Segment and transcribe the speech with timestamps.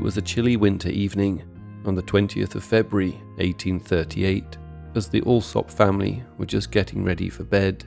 [0.00, 1.42] It was a chilly winter evening
[1.84, 4.56] on the 20th of February 1838
[4.94, 7.84] as the Alsop family were just getting ready for bed.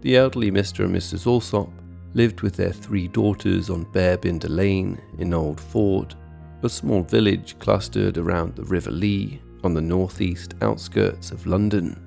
[0.00, 0.86] The elderly Mr.
[0.86, 1.26] and Mrs.
[1.26, 1.68] Alsop
[2.14, 6.14] lived with their three daughters on Bearbinder Lane in Old Ford,
[6.62, 12.02] a small village clustered around the River Lee on the northeast outskirts of London.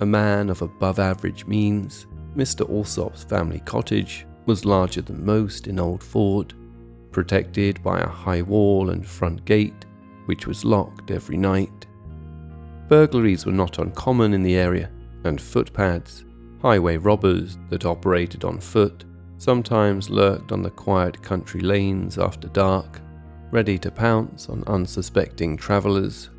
[0.00, 2.68] A man of above average means, Mr.
[2.68, 6.54] Alsop's family cottage was larger than most in Old Ford,
[7.10, 9.84] protected by a high wall and front gate,
[10.26, 11.86] which was locked every night.
[12.88, 14.90] Burglaries were not uncommon in the area,
[15.24, 16.24] and footpads,
[16.62, 19.04] highway robbers that operated on foot,
[19.38, 23.00] sometimes lurked on the quiet country lanes after dark,
[23.50, 26.30] ready to pounce on unsuspecting travellers.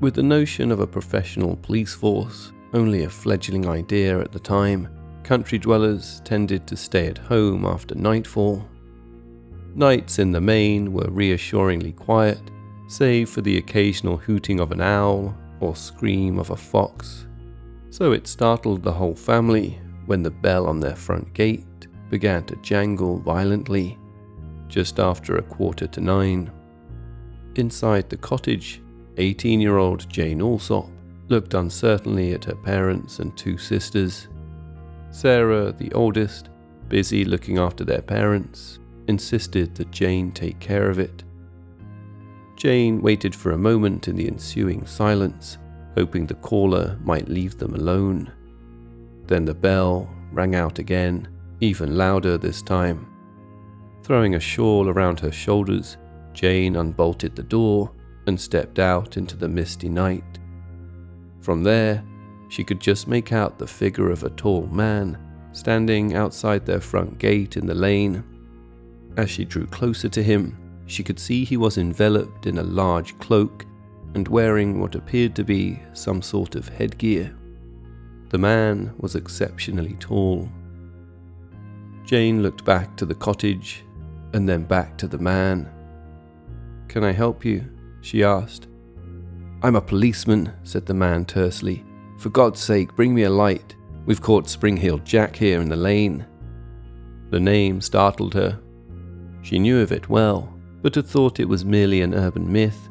[0.00, 4.88] With the notion of a professional police force only a fledgling idea at the time,
[5.22, 8.66] country dwellers tended to stay at home after nightfall.
[9.76, 12.40] Nights in the main were reassuringly quiet,
[12.88, 17.26] save for the occasional hooting of an owl or scream of a fox.
[17.90, 22.56] So it startled the whole family when the bell on their front gate began to
[22.56, 23.98] jangle violently
[24.66, 26.50] just after a quarter to nine.
[27.56, 28.80] Inside the cottage,
[29.18, 30.88] 18 year old Jane Alsop
[31.28, 34.28] looked uncertainly at her parents and two sisters.
[35.10, 36.48] Sarah, the oldest,
[36.88, 41.24] busy looking after their parents, insisted that Jane take care of it.
[42.56, 45.58] Jane waited for a moment in the ensuing silence,
[45.94, 48.32] hoping the caller might leave them alone.
[49.26, 51.28] Then the bell rang out again,
[51.60, 53.06] even louder this time.
[54.02, 55.96] Throwing a shawl around her shoulders,
[56.32, 57.90] Jane unbolted the door
[58.26, 60.38] and stepped out into the misty night.
[61.40, 62.04] From there,
[62.48, 65.18] she could just make out the figure of a tall man
[65.52, 68.22] standing outside their front gate in the lane.
[69.16, 73.18] As she drew closer to him, she could see he was enveloped in a large
[73.18, 73.64] cloak
[74.14, 77.34] and wearing what appeared to be some sort of headgear.
[78.28, 80.48] The man was exceptionally tall.
[82.04, 83.84] Jane looked back to the cottage
[84.32, 85.70] and then back to the man.
[86.88, 87.64] Can I help you?
[88.00, 88.68] she asked.
[89.62, 91.84] I'm a policeman, said the man tersely.
[92.18, 93.74] For God's sake, bring me a light.
[94.04, 96.24] We've caught Spring-heeled Jack here in the lane.
[97.30, 98.60] The name startled her.
[99.46, 100.52] She knew of it well,
[100.82, 102.88] but had thought it was merely an urban myth,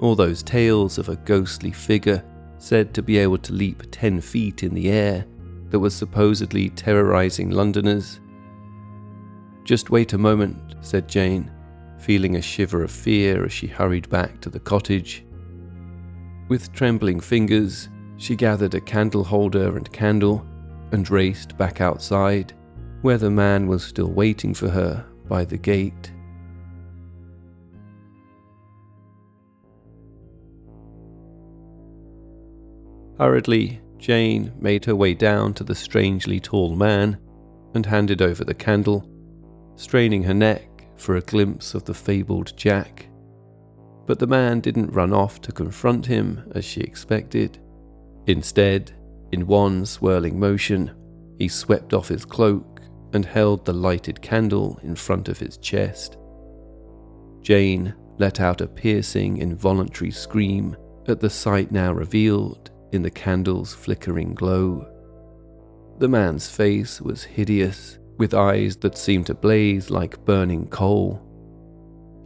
[0.00, 2.24] all those tales of a ghostly figure
[2.58, 5.24] said to be able to leap 10 feet in the air
[5.70, 8.18] that was supposedly terrorizing Londoners.
[9.62, 11.48] Just wait a moment, said Jane,
[12.00, 15.24] feeling a shiver of fear as she hurried back to the cottage.
[16.48, 20.44] With trembling fingers, she gathered a candle holder and candle
[20.90, 22.54] and raced back outside,
[23.02, 26.12] where the man was still waiting for her by the gate.
[33.18, 37.18] Hurriedly, Jane made her way down to the strangely tall man
[37.74, 39.08] and handed over the candle,
[39.76, 43.08] straining her neck for a glimpse of the fabled Jack.
[44.06, 47.58] But the man didn't run off to confront him as she expected.
[48.26, 48.92] Instead,
[49.30, 50.90] in one swirling motion,
[51.38, 52.71] he swept off his cloak
[53.12, 56.16] and held the lighted candle in front of his chest.
[57.42, 60.76] Jane let out a piercing, involuntary scream
[61.08, 64.86] at the sight now revealed in the candle's flickering glow.
[65.98, 71.20] The man's face was hideous, with eyes that seemed to blaze like burning coal.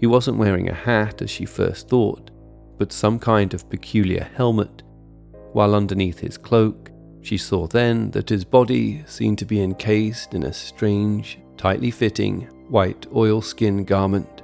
[0.01, 2.31] He wasn't wearing a hat as she first thought,
[2.79, 4.83] but some kind of peculiar helmet,
[5.53, 6.91] while underneath his cloak,
[7.27, 12.43] she saw then that his body seemed to be encased in a strange, tightly fitting,
[12.69, 14.43] white oilskin garment,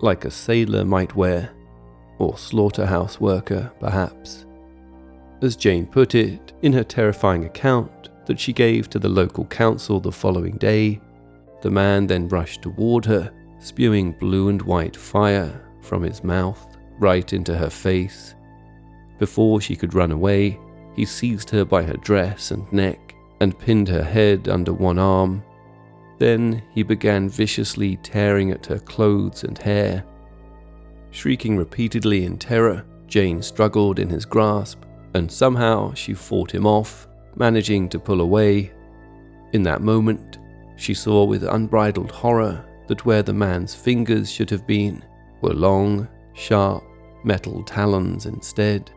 [0.00, 1.50] like a sailor might wear,
[2.18, 4.46] or slaughterhouse worker, perhaps.
[5.42, 9.98] As Jane put it in her terrifying account that she gave to the local council
[9.98, 11.00] the following day,
[11.62, 17.32] the man then rushed toward her spewing blue and white fire from his mouth right
[17.32, 18.36] into her face.
[19.18, 20.56] Before she could run away,
[20.98, 25.44] he seized her by her dress and neck and pinned her head under one arm.
[26.18, 30.04] Then he began viciously tearing at her clothes and hair.
[31.12, 34.82] Shrieking repeatedly in terror, Jane struggled in his grasp,
[35.14, 37.06] and somehow she fought him off,
[37.36, 38.72] managing to pull away.
[39.52, 40.38] In that moment,
[40.74, 45.04] she saw with unbridled horror that where the man's fingers should have been
[45.42, 46.82] were long, sharp,
[47.22, 48.90] metal talons instead.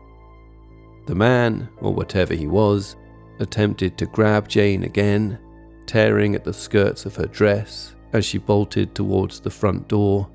[1.06, 2.96] The man, or whatever he was,
[3.40, 5.38] attempted to grab Jane again,
[5.86, 10.28] tearing at the skirts of her dress as she bolted towards the front door,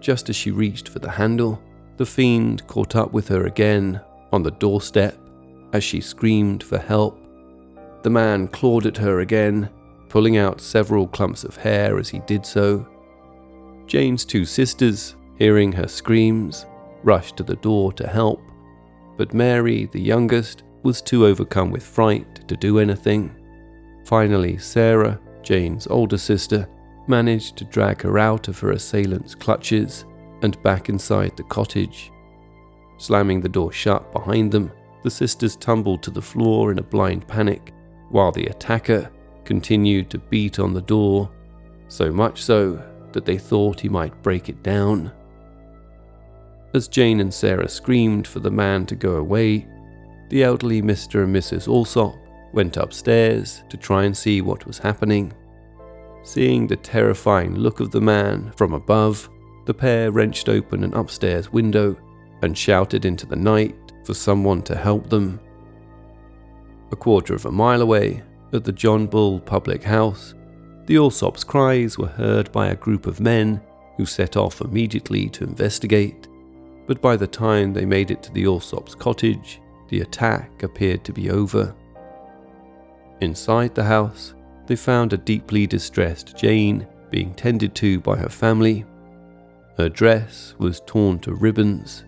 [0.00, 1.60] just as she reached for the handle,
[1.96, 4.00] the fiend caught up with her again
[4.32, 5.18] on the doorstep
[5.72, 7.18] as she screamed for help.
[8.02, 9.68] The man clawed at her again,
[10.08, 12.86] pulling out several clumps of hair as he did so.
[13.86, 16.66] Jane's two sisters, hearing her screams,
[17.02, 18.40] rushed to the door to help,
[19.18, 23.34] but Mary, the youngest, was too overcome with fright to do anything.
[24.06, 26.66] Finally, Sarah, Jane's older sister,
[27.08, 30.04] managed to drag her out of her assailant's clutches
[30.42, 32.10] and back inside the cottage.
[32.98, 34.70] Slamming the door shut behind them,
[35.02, 37.72] the sisters tumbled to the floor in a blind panic,
[38.10, 39.10] while the attacker
[39.44, 41.30] continued to beat on the door,
[41.88, 42.82] so much so
[43.12, 45.12] that they thought he might break it down.
[46.74, 49.66] As Jane and Sarah screamed for the man to go away,
[50.28, 51.24] the elderly Mr.
[51.24, 51.66] and Mrs.
[51.66, 52.16] Alsop
[52.52, 55.32] went upstairs to try and see what was happening.
[56.22, 59.30] Seeing the terrifying look of the man from above,
[59.64, 61.96] the pair wrenched open an upstairs window
[62.42, 65.40] and shouted into the night for someone to help them.
[66.92, 68.22] A quarter of a mile away,
[68.52, 70.34] at the John Bull public house,
[70.86, 73.60] the Alsops' cries were heard by a group of men
[73.96, 76.27] who set off immediately to investigate.
[76.88, 81.12] But by the time they made it to the Alsop's cottage, the attack appeared to
[81.12, 81.74] be over.
[83.20, 84.34] Inside the house,
[84.66, 88.86] they found a deeply distressed Jane being tended to by her family.
[89.76, 92.04] Her dress was torn to ribbons,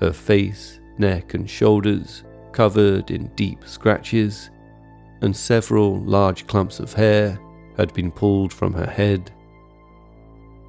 [0.00, 4.50] her face, neck, and shoulders covered in deep scratches,
[5.22, 7.38] and several large clumps of hair
[7.78, 9.32] had been pulled from her head.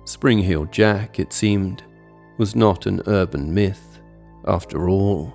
[0.06, 1.84] Spring Heel Jack, it seemed,
[2.38, 4.00] was not an urban myth,
[4.46, 5.34] after all.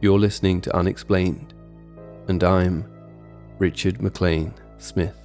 [0.00, 1.54] You're listening to Unexplained,
[2.28, 2.84] and I'm
[3.58, 5.16] Richard MacLean Smith.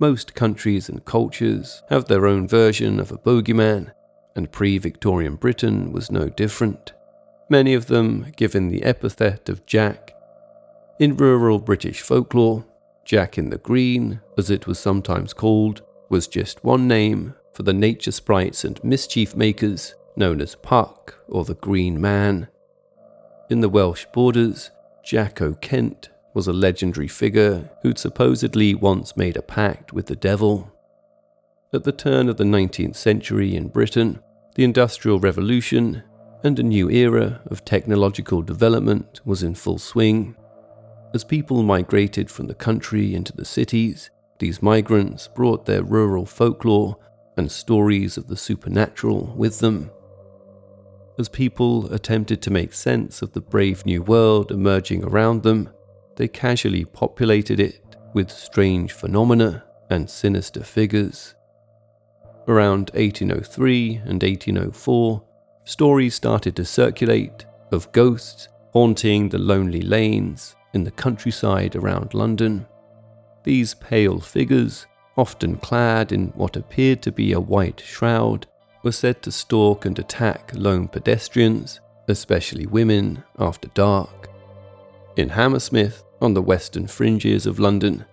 [0.00, 3.92] Most countries and cultures have their own version of a bogeyman,
[4.36, 6.92] and pre Victorian Britain was no different,
[7.50, 10.14] many of them given the epithet of Jack.
[11.00, 12.64] In rural British folklore,
[13.08, 17.72] Jack in the Green, as it was sometimes called, was just one name for the
[17.72, 22.48] nature sprites and mischief makers known as Puck or the Green Man.
[23.48, 24.70] In the Welsh borders,
[25.02, 30.70] Jack O'Kent was a legendary figure who'd supposedly once made a pact with the devil.
[31.72, 34.20] At the turn of the 19th century in Britain,
[34.54, 36.02] the Industrial Revolution
[36.44, 40.36] and a new era of technological development was in full swing.
[41.14, 46.96] As people migrated from the country into the cities, these migrants brought their rural folklore
[47.36, 49.90] and stories of the supernatural with them
[51.18, 55.68] as people attempted to make sense of the brave new world emerging around them,
[56.16, 61.34] they casually populated it with strange phenomena and sinister figures.
[62.46, 65.24] Around 1803 and 1804,
[65.64, 72.66] stories started to circulate of ghosts haunting the lonely lanes in the countryside around London.
[73.44, 74.86] These pale figures,
[75.16, 78.46] often clad in what appeared to be a white shroud,
[78.82, 84.28] were said to stalk and attack lone pedestrians, especially women, after dark.
[85.16, 88.04] In Hammersmith, on the western fringes of London,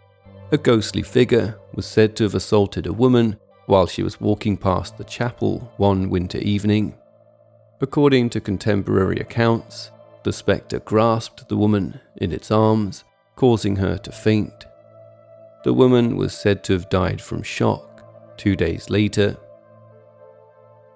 [0.51, 4.97] a ghostly figure was said to have assaulted a woman while she was walking past
[4.97, 6.95] the chapel one winter evening.
[7.81, 9.91] According to contemporary accounts,
[10.25, 13.03] the spectre grasped the woman in its arms,
[13.35, 14.65] causing her to faint.
[15.63, 18.03] The woman was said to have died from shock
[18.35, 19.37] two days later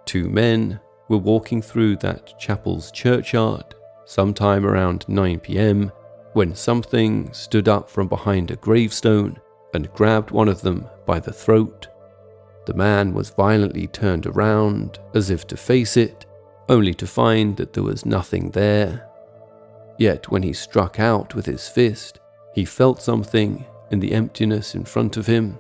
[0.06, 5.92] Two men were walking through that chapel's churchyard sometime around 9 pm
[6.34, 9.40] when something stood up from behind a gravestone
[9.76, 11.88] and grabbed one of them by the throat.
[12.66, 16.26] The man was violently turned around as if to face it,
[16.68, 19.09] only to find that there was nothing there.
[20.00, 22.20] Yet when he struck out with his fist,
[22.56, 25.60] he felt something in the emptiness in front of him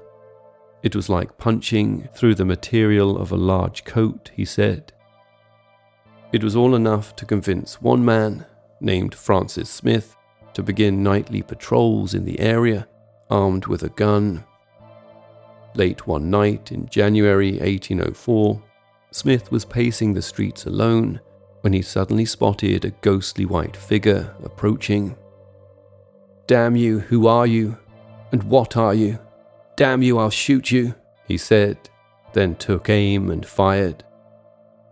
[0.81, 4.93] it was like punching through the material of a large coat, he said.
[6.31, 8.45] It was all enough to convince one man,
[8.79, 10.15] named Francis Smith,
[10.53, 12.87] to begin nightly patrols in the area,
[13.29, 14.45] armed with a gun.
[15.75, 18.61] Late one night in January 1804,
[19.11, 21.19] Smith was pacing the streets alone
[21.61, 25.15] when he suddenly spotted a ghostly white figure approaching.
[26.47, 27.77] Damn you, who are you?
[28.31, 29.19] And what are you?
[29.75, 30.95] Damn you, I'll shoot you,
[31.27, 31.77] he said,
[32.33, 34.03] then took aim and fired.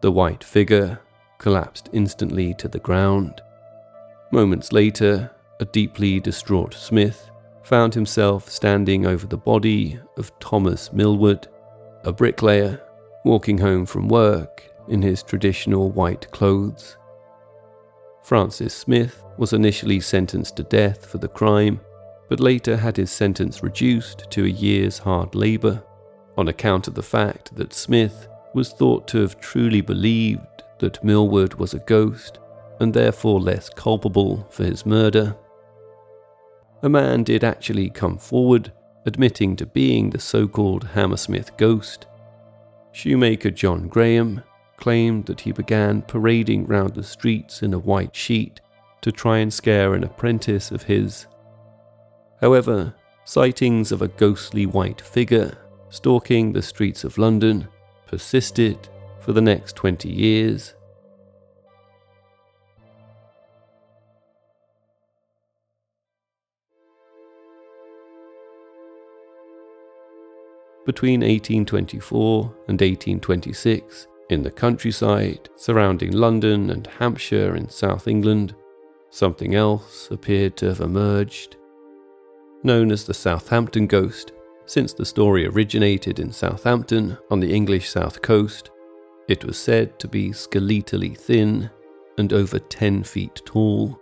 [0.01, 0.99] The white figure
[1.37, 3.41] collapsed instantly to the ground.
[4.31, 7.29] Moments later, a deeply distraught Smith
[7.63, 11.47] found himself standing over the body of Thomas Millwood,
[12.03, 12.81] a bricklayer,
[13.25, 16.97] walking home from work in his traditional white clothes.
[18.23, 21.79] Francis Smith was initially sentenced to death for the crime,
[22.29, 25.83] but later had his sentence reduced to a year's hard labour
[26.37, 31.53] on account of the fact that Smith was thought to have truly believed that Millwood
[31.55, 32.39] was a ghost
[32.79, 35.35] and therefore less culpable for his murder
[36.83, 38.71] a man did actually come forward,
[39.05, 42.05] admitting to being the so called Hammersmith ghost.
[42.91, 44.43] Shoemaker John Graham
[44.77, 48.61] claimed that he began parading round the streets in a white sheet
[49.01, 51.27] to try and scare an apprentice of his.
[52.39, 55.57] However, sightings of a ghostly white figure
[55.89, 57.67] stalking the streets of London
[58.07, 60.73] persisted for the next 20 years.
[70.85, 78.55] between 1824 and 1826 in the countryside surrounding London and Hampshire in South England,
[79.09, 81.55] something else appeared to have emerged.
[82.63, 84.33] Known as the Southampton Ghost,
[84.65, 88.69] since the story originated in Southampton on the English south coast,
[89.29, 91.69] it was said to be skeletally thin
[92.17, 93.99] and over 10 feet tall.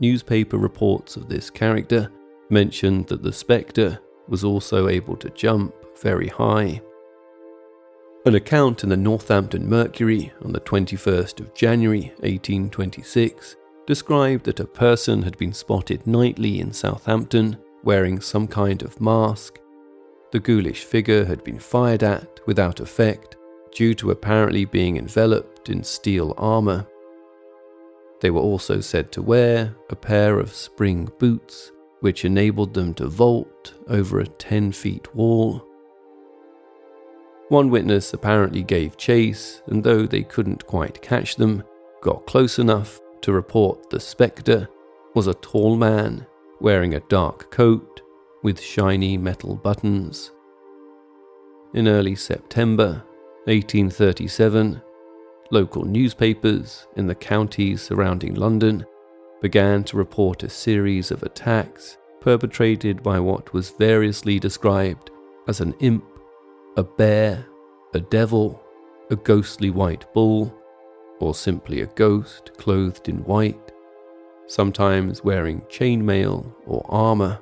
[0.00, 2.10] Newspaper reports of this character
[2.48, 6.80] mentioned that the spectre was also able to jump very high.
[8.24, 14.64] An account in the Northampton Mercury on the 21st of January 1826 described that a
[14.64, 19.58] person had been spotted nightly in Southampton wearing some kind of mask.
[20.30, 23.36] The ghoulish figure had been fired at without effect
[23.74, 26.86] due to apparently being enveloped in steel armour.
[28.20, 33.08] They were also said to wear a pair of spring boots, which enabled them to
[33.08, 35.66] vault over a 10 feet wall.
[37.52, 41.62] One witness apparently gave chase, and though they couldn't quite catch them,
[42.00, 44.70] got close enough to report the spectre
[45.14, 46.26] was a tall man
[46.62, 48.00] wearing a dark coat
[48.42, 50.30] with shiny metal buttons.
[51.74, 53.04] In early September
[53.44, 54.80] 1837,
[55.50, 58.86] local newspapers in the counties surrounding London
[59.42, 65.10] began to report a series of attacks perpetrated by what was variously described
[65.46, 66.02] as an imp
[66.76, 67.44] a bear,
[67.92, 68.62] a devil,
[69.10, 70.54] a ghostly white bull,
[71.20, 73.72] or simply a ghost clothed in white,
[74.46, 77.38] sometimes wearing chainmail or armour.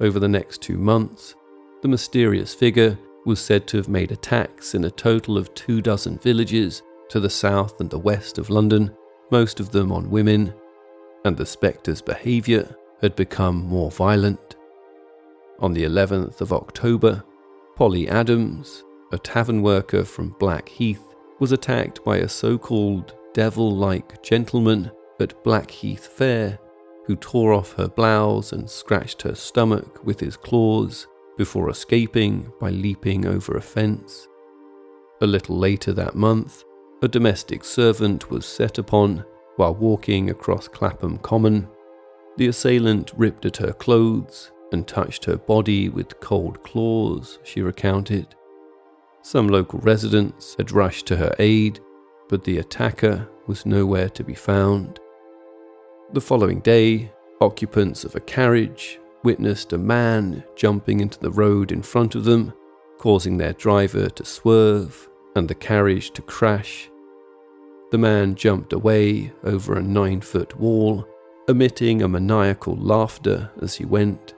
[0.00, 1.34] Over the next two months,
[1.82, 6.18] the mysterious figure was said to have made attacks in a total of two dozen
[6.18, 8.90] villages to the south and the west of London,
[9.30, 10.54] most of them on women,
[11.24, 14.56] and the spectre's behaviour had become more violent.
[15.58, 17.22] On the 11th of October,
[17.74, 21.02] Polly Adams, a tavern worker from Blackheath,
[21.38, 26.58] was attacked by a so called devil like gentleman at Blackheath Fair
[27.06, 32.70] who tore off her blouse and scratched her stomach with his claws before escaping by
[32.70, 34.28] leaping over a fence.
[35.20, 36.64] A little later that month,
[37.02, 39.24] a domestic servant was set upon
[39.56, 41.68] while walking across Clapham Common.
[42.36, 48.34] The assailant ripped at her clothes and touched her body with cold claws, she recounted.
[49.22, 51.80] Some local residents had rushed to her aid,
[52.28, 54.98] but the attacker was nowhere to be found.
[56.12, 61.82] The following day, occupants of a carriage witnessed a man jumping into the road in
[61.82, 62.52] front of them,
[62.98, 66.90] causing their driver to swerve and the carriage to crash.
[67.90, 71.06] The man jumped away over a nine foot wall,
[71.48, 74.34] emitting a maniacal laughter as he went.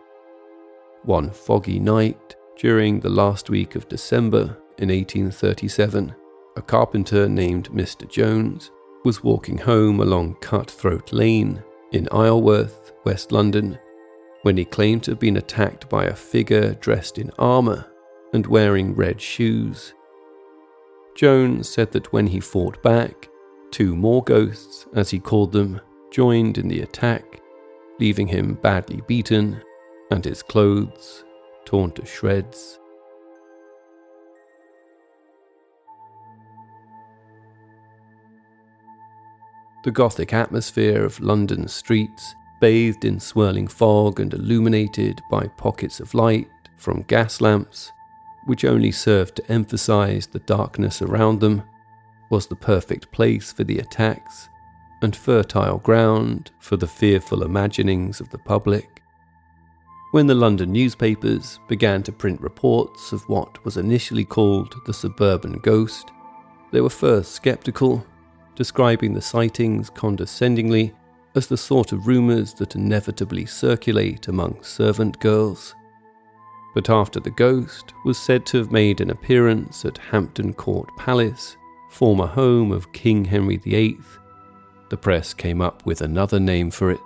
[1.05, 6.15] One foggy night during the last week of December in 1837,
[6.57, 8.09] a carpenter named Mr.
[8.09, 8.71] Jones
[9.05, 13.79] was walking home along Cutthroat Lane in Isleworth, West London,
[14.43, 17.85] when he claimed to have been attacked by a figure dressed in armour
[18.33, 19.93] and wearing red shoes.
[21.15, 23.29] Jones said that when he fought back,
[23.71, 27.43] two more ghosts, as he called them, joined in the attack,
[28.01, 29.61] leaving him badly beaten
[30.15, 31.25] and his clothes
[31.65, 32.79] torn to shreds.
[39.83, 46.15] The Gothic atmosphere of London's streets, bathed in swirling fog and illuminated by pockets of
[46.15, 47.91] light from gas lamps,
[48.45, 51.65] which only served to emphasize the darkness around them,
[52.31, 54.49] was the perfect place for the attacks,
[55.03, 59.04] and fertile ground for the fearful imaginings of the public.
[60.15, 65.55] When the London newspapers began to print reports of what was initially called the suburban
[65.55, 66.13] ghost,
[66.71, 68.07] they were first sceptical,
[68.55, 70.95] describing the sightings condescendingly
[71.35, 75.75] as the sort of rumours that inevitably circulate among servant girls.
[76.77, 81.57] But after the ghost was said to have made an appearance at Hampton Court Palace,
[81.91, 83.99] former home of King Henry VIII,
[84.91, 87.01] the press came up with another name for it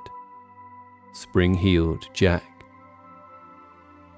[1.14, 2.47] Spring Heeled Jack.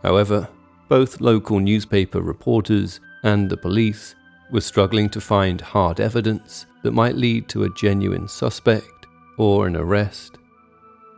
[0.02, 0.48] However,
[0.88, 4.14] both local newspaper reporters and the police
[4.50, 9.06] were struggling to find hard evidence that might lead to a genuine suspect
[9.38, 10.38] or an arrest.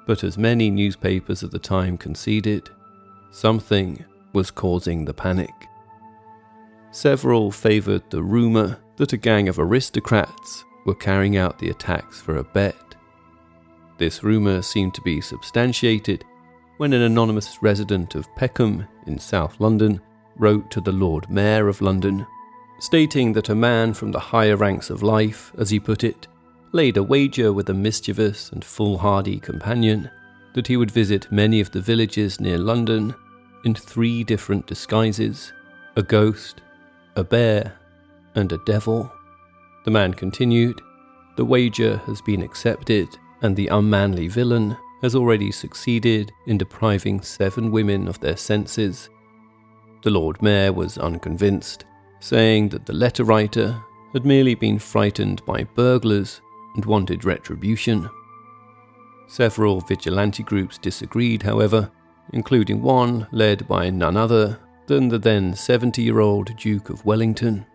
[0.07, 2.69] But as many newspapers of the time conceded,
[3.31, 5.55] something was causing the panic.
[6.91, 12.37] Several favoured the rumour that a gang of aristocrats were carrying out the attacks for
[12.37, 12.77] a bet.
[13.99, 16.25] This rumour seemed to be substantiated
[16.79, 20.01] when an anonymous resident of Peckham in South London
[20.37, 22.27] wrote to the Lord Mayor of London,
[22.79, 26.27] stating that a man from the higher ranks of life, as he put it,
[26.73, 30.11] laid a wager with a mischievous and foolhardy companion
[30.55, 33.15] that he would visit many of the villages near London
[33.65, 35.53] in three different disguises
[35.97, 36.63] a ghost,
[37.17, 37.75] a bear,
[38.35, 39.13] and a devil.
[39.85, 40.81] The man continued,
[41.37, 43.09] The wager has been accepted,
[43.43, 49.11] and the unmanly villain has already succeeded in depriving seven women of their senses.
[50.03, 51.85] The Lord Mayor was unconvinced,
[52.21, 53.77] saying that the letter writer
[54.13, 56.41] had merely been frightened by burglars
[56.77, 58.09] and wanted retribution.
[59.27, 61.91] Several vigilante groups disagreed, however,
[62.33, 67.67] including one led by none other than the then 70 year old Duke of Wellington.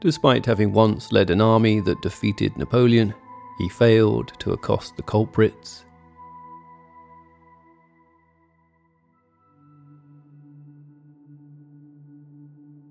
[0.00, 3.14] Despite having once led an army that defeated Napoleon,
[3.58, 5.85] he failed to accost the culprits.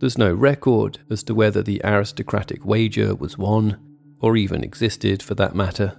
[0.05, 3.79] There's no record as to whether the aristocratic wager was won
[4.19, 5.97] or even existed for that matter.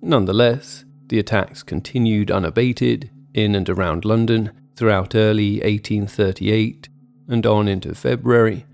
[0.00, 6.88] Nonetheless, the attacks continued unabated in and around London throughout early 1838
[7.28, 8.64] and on into February,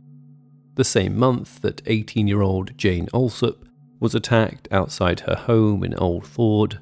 [0.77, 3.65] the same month that 18 year old Jane Alsop
[3.99, 6.79] was attacked outside her home in Old Ford.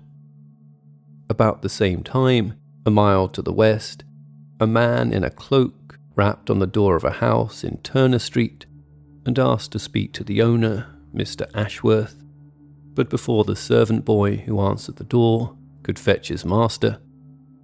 [1.31, 4.05] About the same time, a mile to the west,
[4.61, 5.84] a man in a cloak
[6.16, 8.66] rapped on the door of a house in Turner Street
[9.27, 11.48] and asked to speak to the owner Mr.
[11.55, 12.22] Ashworth,
[12.94, 16.98] but before the servant boy who answered the door could fetch his master,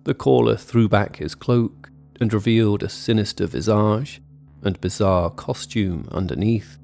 [0.05, 4.21] the caller threw back his cloak and revealed a sinister visage
[4.63, 6.79] and bizarre costume underneath.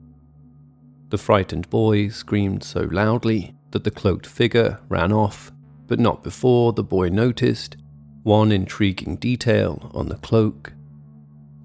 [1.09, 5.53] The frightened boy screamed so loudly that the cloaked figure ran off,
[5.87, 7.77] but not before the boy noticed
[8.23, 10.73] one intriguing detail on the cloak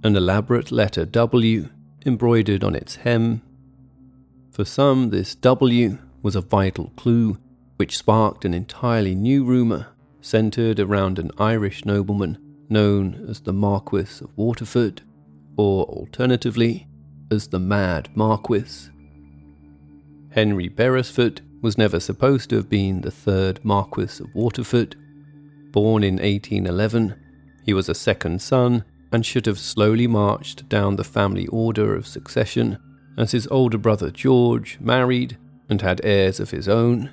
[0.04, 1.70] an elaborate letter W
[2.06, 3.42] embroidered on its hem
[4.52, 7.38] for some, this W was a vital clue
[7.78, 9.88] which sparked an entirely new rumour
[10.20, 12.38] centred around an Irish nobleman
[12.70, 15.02] known as the Marquis of Waterford,
[15.56, 16.88] or alternatively,
[17.32, 18.90] as the Mad Marquis.
[20.32, 24.96] Henry Beresford was never supposed to have been the third Marquis of Waterford.
[25.72, 27.16] Born in 1811,
[27.66, 32.08] he was a second son and should have slowly marched down the family order of
[32.08, 32.78] succession
[33.18, 35.38] as his older brother George married
[35.70, 37.10] and had heirs of his own.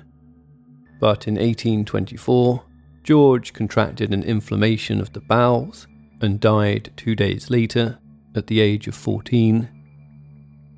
[0.99, 2.63] But in 1824,
[3.03, 5.87] George contracted an inflammation of the bowels
[6.21, 7.99] and died two days later
[8.35, 9.69] at the age of 14.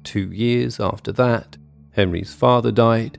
[0.04, 1.58] Two years after that,
[1.92, 3.18] Henry's father died,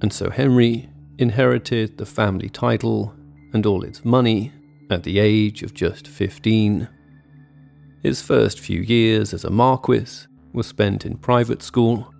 [0.00, 3.14] and so Henry inherited the family title
[3.52, 4.52] and all its money
[4.90, 6.88] at the age of just 15.
[8.02, 12.14] His first few years as a marquis was spent in private school.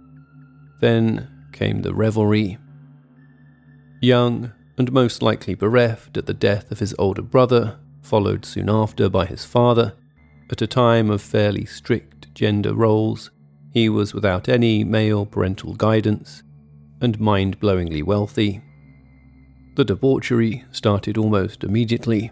[0.81, 2.59] Then came the revelry.
[4.01, 9.09] Young and most likely bereft at the death of his older brother, followed soon after
[9.09, 9.95] by his father,
[10.51, 13.31] at a time of fairly strict gender roles,
[13.73, 16.43] he was without any male parental guidance
[17.01, 18.61] and mind blowingly wealthy.
[19.77, 22.31] The debauchery started almost immediately.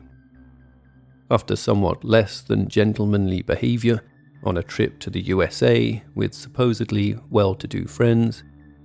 [1.31, 4.03] After somewhat less than gentlemanly behaviour,
[4.45, 8.45] on a trip to the USA with supposedly well to do friends,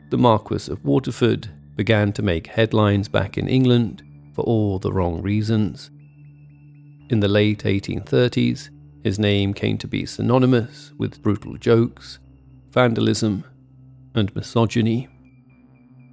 [0.10, 4.04] the Marquis of Waterford began to make headlines back in England
[4.34, 5.90] for all the wrong reasons.
[7.10, 8.70] In the late 1830s,
[9.04, 12.20] his name came to be synonymous with brutal jokes,
[12.72, 13.44] vandalism,
[14.16, 15.08] and misogyny.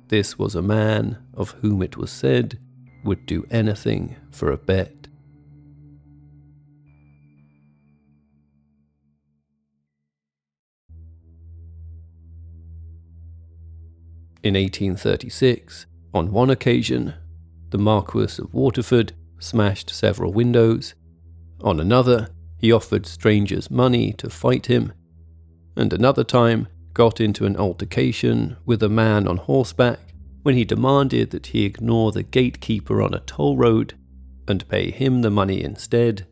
[0.09, 2.59] this was a man of whom it was said
[3.05, 5.00] would do anything for a bet.
[14.42, 17.14] In 1836, on one occasion,
[17.68, 20.94] the Marquis of Waterford smashed several windows.
[21.61, 24.92] On another, he offered strangers money to fight him.
[25.76, 30.00] And another time, got into an altercation with a man on horseback
[30.42, 33.94] when he demanded that he ignore the gatekeeper on a toll road
[34.48, 36.26] and pay him the money instead.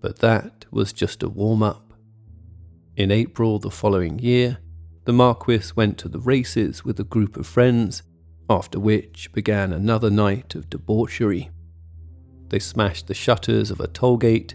[0.00, 1.92] But that was just a warm up.
[2.96, 4.58] In April the following year,
[5.04, 8.02] the Marquis went to the races with a group of friends,
[8.48, 11.50] after which began another night of debauchery.
[12.48, 14.54] They smashed the shutters of a toll gate,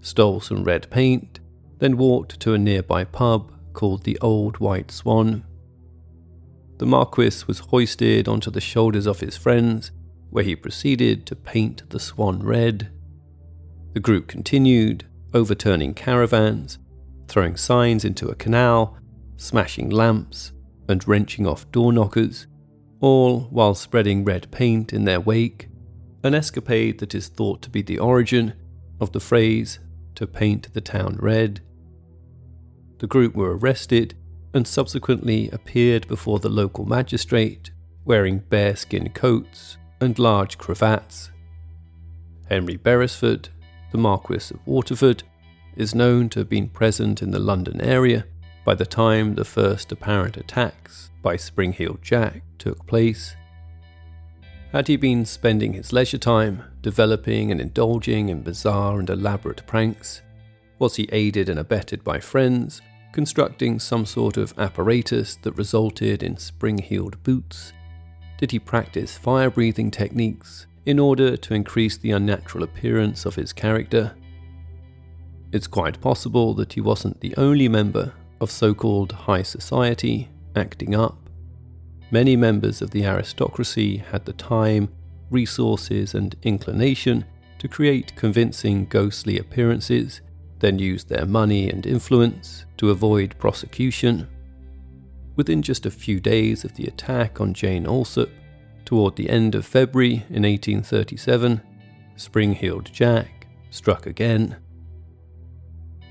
[0.00, 1.40] stole some red paint,
[1.78, 5.44] then walked to a nearby pub called the Old White Swan.
[6.78, 9.90] The Marquis was hoisted onto the shoulders of his friends,
[10.30, 12.90] where he proceeded to paint the swan red.
[13.92, 16.78] The group continued, overturning caravans,
[17.28, 18.96] throwing signs into a canal,
[19.40, 20.52] smashing lamps,
[20.86, 22.46] and wrenching off door knockers,
[23.00, 25.68] all while spreading red paint in their wake,
[26.22, 28.52] an escapade that is thought to be the origin
[29.00, 29.78] of the phrase
[30.14, 31.60] to paint the town red.
[32.98, 34.14] The group were arrested
[34.52, 37.70] and subsequently appeared before the local magistrate
[38.04, 41.30] wearing bearskin coats and large cravats.
[42.48, 43.48] Henry Beresford,
[43.90, 45.22] the Marquis of Waterford,
[45.76, 48.26] is known to have been present in the London area
[48.64, 53.36] by the time the first apparent attacks by Spring Heeled Jack took place.
[54.72, 60.22] Had he been spending his leisure time developing and indulging in bizarre and elaborate pranks?
[60.78, 62.80] Was he aided and abetted by friends,
[63.12, 67.72] constructing some sort of apparatus that resulted in spring heeled boots?
[68.38, 73.52] Did he practice fire breathing techniques in order to increase the unnatural appearance of his
[73.52, 74.14] character?
[75.52, 80.94] It's quite possible that he wasn't the only member of so called high society acting
[80.94, 81.28] up.
[82.10, 84.88] Many members of the aristocracy had the time,
[85.30, 87.24] resources, and inclination
[87.58, 90.20] to create convincing ghostly appearances,
[90.58, 94.26] then use their money and influence to avoid prosecution.
[95.36, 98.28] Within just a few days of the attack on Jane Alsop,
[98.84, 101.60] toward the end of February in 1837,
[102.16, 104.56] Spring Heeled Jack struck again.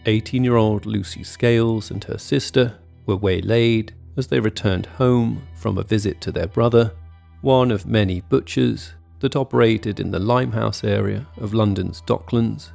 [0.10, 5.78] 18 year old Lucy Scales and her sister were waylaid as they returned home from
[5.78, 6.91] a visit to their brother,
[7.41, 12.72] one of many butchers that operated in the Limehouse area of London's Docklands.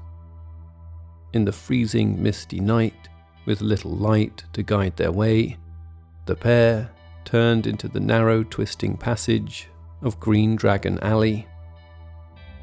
[1.33, 3.09] In the freezing, misty night,
[3.47, 5.59] with little light to guide their way,
[6.27, 6.88] the pair
[7.25, 9.68] turned into the narrow, twisting passage
[10.03, 11.49] of Green Dragon Alley.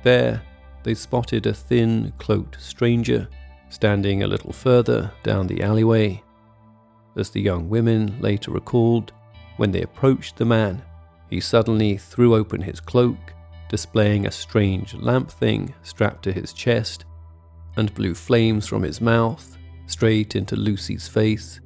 [0.04, 0.42] There,
[0.84, 3.28] they spotted a thin, cloaked stranger
[3.72, 6.22] standing a little further down the alleyway.
[7.18, 9.12] As the young women later recalled,
[9.58, 10.84] when they approached the man,
[11.30, 13.34] he suddenly threw open his cloak,
[13.70, 17.06] displaying a strange lamp thing strapped to his chest,
[17.78, 19.58] and blew flames from his mouth
[19.88, 21.60] straight into Lucy's face.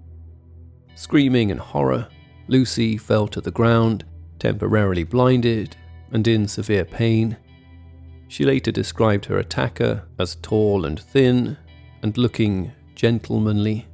[0.95, 2.07] Screaming in horror,
[2.47, 4.05] Lucy fell to the ground,
[4.39, 5.75] temporarily blinded
[6.11, 7.37] and in severe pain.
[8.27, 11.57] She later described her attacker as tall and thin
[12.05, 13.87] and looking gentlemanly.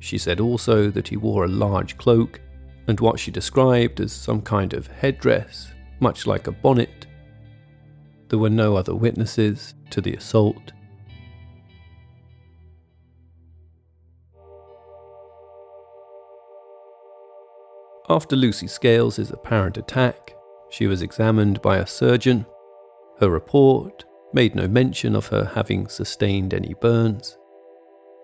[0.00, 2.40] She said also that he wore a large cloak
[2.88, 7.06] and what she described as some kind of headdress, much like a bonnet.
[8.26, 10.72] There were no other witnesses to the assault.
[18.08, 20.34] After Lucy Scales' apparent attack,
[20.70, 22.46] she was examined by a surgeon.
[23.20, 24.04] Her report
[24.36, 27.38] made no mention of her having sustained any burns.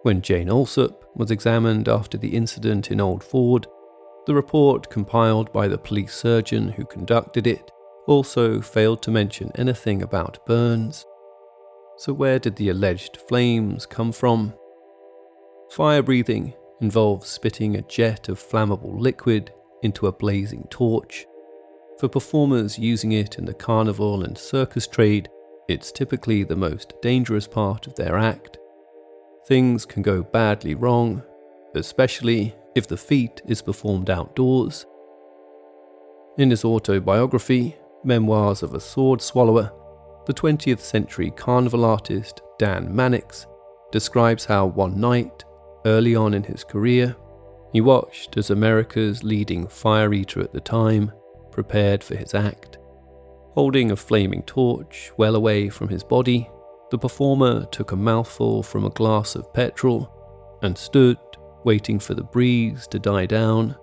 [0.03, 3.66] When Jane Alsop was examined after the incident in Old Ford,
[4.27, 7.70] the report compiled by the police surgeon who conducted it
[8.07, 11.07] also failed to mention anything about burns.
[11.96, 14.53] So, where did the alleged flames come from?
[15.70, 19.51] Fire breathing involves spitting a jet of flammable liquid
[19.83, 21.25] into a blazing torch.
[21.98, 25.31] For performers using it in the carnival and circus trade,
[25.73, 28.59] it's typically the most dangerous part of their act.
[29.47, 31.23] Things can go badly wrong,
[31.75, 34.87] especially if the feat is performed outdoors.
[36.39, 39.73] In his autobiography, Memoirs of a Sword Swallower,
[40.27, 43.47] the 20th century carnival artist Dan Mannix
[43.91, 45.45] describes how one night,
[45.85, 47.17] early on in his career,
[47.73, 51.11] he watched as America's leading fire eater at the time
[51.51, 52.79] prepared for his act.
[53.55, 56.49] Holding a flaming torch well away from his body,
[56.91, 60.11] the performer took a mouthful from a glass of petrol
[60.62, 61.19] and stood
[61.65, 63.77] waiting for the breeze to die down.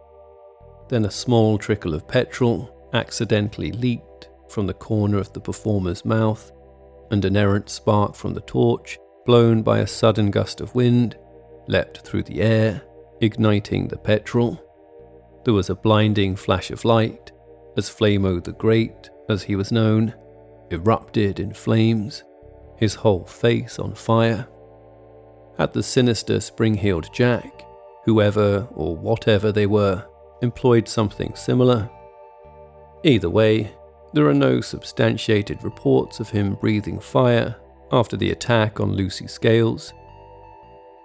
[0.90, 6.52] Then a small trickle of petrol accidentally leaked from the corner of the performer's mouth,
[7.12, 11.16] and an errant spark from the torch, blown by a sudden gust of wind,
[11.68, 12.82] leapt through the air,
[13.22, 14.60] igniting the petrol.
[15.46, 17.32] There was a blinding flash of light
[17.78, 20.14] as Flamo the Great, as he was known,
[20.72, 22.24] erupted in flames,
[22.78, 24.48] his whole face on fire.
[25.58, 27.66] At the sinister spring heeled Jack,
[28.06, 30.06] whoever or whatever they were
[30.42, 31.90] employed something similar.
[33.04, 33.72] Either way,
[34.14, 37.56] there are no substantiated reports of him breathing fire
[37.92, 39.94] after the attack on Lucy Scales.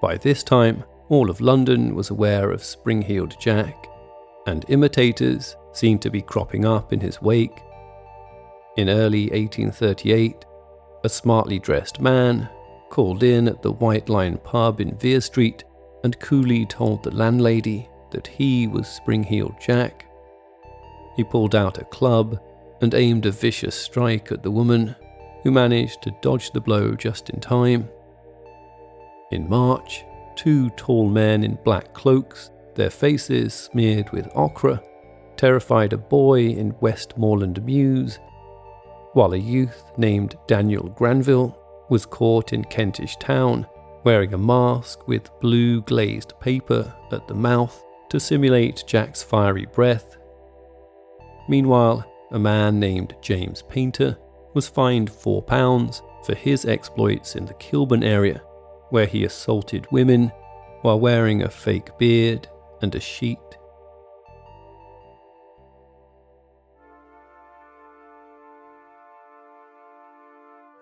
[0.01, 3.89] By this time, all of London was aware of Spring Heeled Jack,
[4.47, 7.61] and imitators seemed to be cropping up in his wake.
[8.77, 10.45] In early 1838,
[11.05, 12.49] a smartly dressed man
[12.91, 15.63] called in at the White Lion pub in Vere Street
[16.03, 20.07] and coolly told the landlady that he was Spring Heeled Jack.
[21.17, 22.41] He pulled out a club
[22.81, 24.97] and aimed a vicious strike at the woman,
[25.43, 27.89] who managed to dodge the blow just in time.
[29.31, 30.05] In March,
[30.37, 34.81] two tall men in black cloaks, their faces smeared with ochre,
[35.37, 38.19] terrified a boy in Westmoreland Mews,
[39.15, 43.67] while a youth named Daniel Granville was caught in Kentish Town
[44.05, 50.17] wearing a mask with blue glazed paper at the mouth to simulate Jack's fiery breath.
[51.49, 54.19] Meanwhile, a man named James Painter
[54.55, 58.43] was fined £4 for his exploits in the Kilburn area,
[58.91, 60.31] where he assaulted women
[60.83, 62.49] while wearing a fake beard
[62.83, 63.39] and a sheet.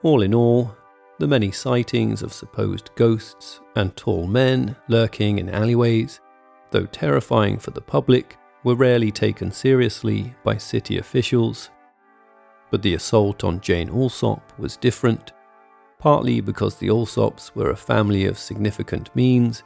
[0.03, 0.77] All in all,
[1.19, 6.21] the many sightings of supposed ghosts and tall men lurking in alleyways,
[6.73, 11.71] though terrifying for the public, were rarely taken seriously by city officials.
[12.71, 15.33] But the assault on Jane Alsop was different,
[15.99, 19.63] partly because the Alsops were a family of significant means,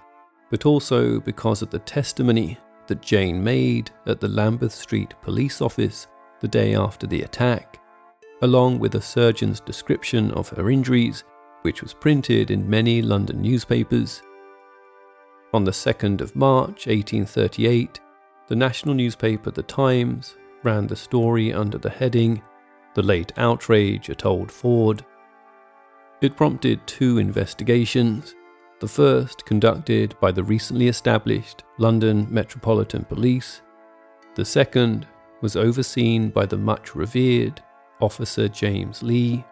[0.50, 6.08] but also because of the testimony that Jane made at the Lambeth Street police office
[6.40, 7.80] the day after the attack,
[8.42, 11.24] along with a surgeon's description of her injuries
[11.62, 14.22] which was printed in many London newspapers.
[15.52, 18.00] On the 2nd of March 1838,
[18.48, 22.42] the national newspaper The Times ran the story under the heading
[22.94, 25.04] The Late Outrage at Old Ford.
[26.20, 28.34] It prompted two investigations,
[28.80, 33.62] the first conducted by the recently established London Metropolitan Police,
[34.34, 35.06] the second
[35.40, 37.62] was overseen by the much revered
[38.00, 39.44] Officer James Lea.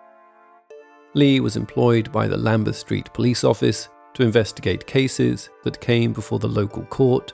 [1.14, 6.38] Lea was employed by the Lambeth Street Police Office to investigate cases that came before
[6.38, 7.32] the local court.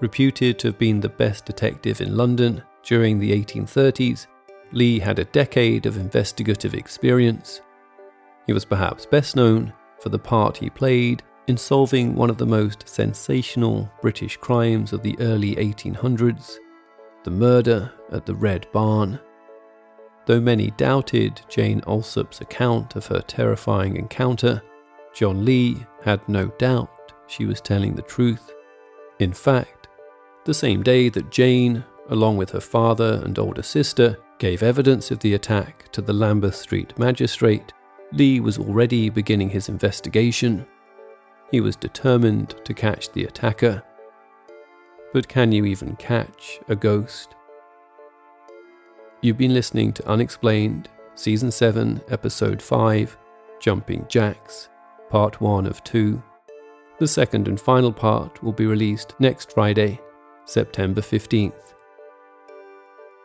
[0.00, 4.26] Reputed to have been the best detective in London during the 1830s,
[4.72, 7.60] Lea had a decade of investigative experience.
[8.46, 12.46] He was perhaps best known for the part he played in solving one of the
[12.46, 16.58] most sensational British crimes of the early 1800s
[17.24, 19.20] the murder at the Red Barn.
[20.26, 24.62] Though many doubted Jane Alsop's account of her terrifying encounter,
[25.14, 28.52] John Lee had no doubt she was telling the truth.
[29.18, 29.88] In fact,
[30.44, 35.18] the same day that Jane, along with her father and older sister, gave evidence of
[35.20, 37.72] the attack to the Lambeth Street magistrate,
[38.12, 40.66] Lea was already beginning his investigation.
[41.50, 43.82] He was determined to catch the attacker.
[45.12, 47.34] But can you even catch a ghost?
[49.24, 53.16] You've been listening to Unexplained, Season 7, Episode 5,
[53.60, 54.68] Jumping Jacks,
[55.10, 56.20] Part 1 of 2.
[56.98, 60.00] The second and final part will be released next Friday,
[60.44, 61.72] September 15th.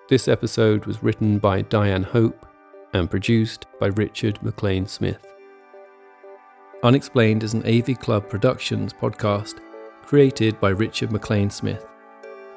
[0.08, 2.46] This episode was written by Diane Hope
[2.94, 5.26] and produced by Richard MacLean Smith.
[6.84, 9.62] Unexplained is an AV Club Productions podcast
[10.06, 11.88] created by Richard MacLean Smith.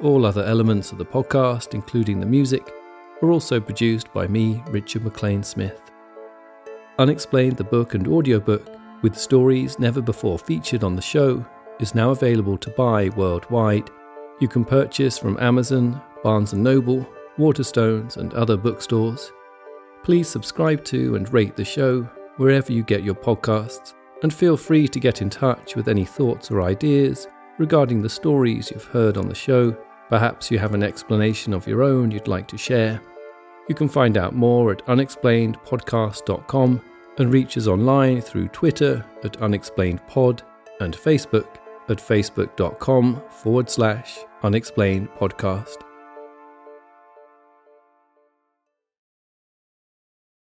[0.02, 2.70] All other elements of the podcast, including the music,
[3.20, 5.80] were also produced by me, Richard MacLean Smith.
[6.98, 8.66] Unexplained, the book and audiobook,
[9.02, 11.44] with stories never before featured on the show,
[11.78, 13.90] is now available to buy worldwide.
[14.40, 17.06] You can purchase from Amazon, Barnes & Noble,
[17.38, 19.32] Waterstones, and other bookstores.
[20.02, 22.02] Please subscribe to and rate the show
[22.36, 26.50] wherever you get your podcasts, and feel free to get in touch with any thoughts
[26.50, 27.26] or ideas
[27.58, 29.76] regarding the stories you've heard on the show
[30.10, 33.00] Perhaps you have an explanation of your own you'd like to share.
[33.68, 36.82] You can find out more at unexplainedpodcast.com
[37.18, 40.42] and reach us online through Twitter at unexplainedpod
[40.80, 41.46] and Facebook
[41.88, 45.89] at facebook.com forward slash unexplained podcast.